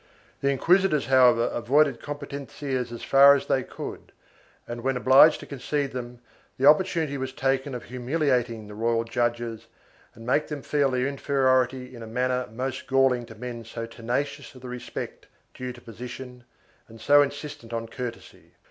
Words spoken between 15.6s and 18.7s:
to position and so insistent on courtesy.